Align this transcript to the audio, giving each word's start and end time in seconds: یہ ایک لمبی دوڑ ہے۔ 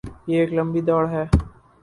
یہ 0.29 0.37
ایک 0.39 0.49
لمبی 0.57 0.81
دوڑ 0.87 1.03
ہے۔ 1.13 1.23